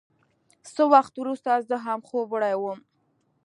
[0.73, 2.79] څه وخت وروسته زه هم خوب وړی وم.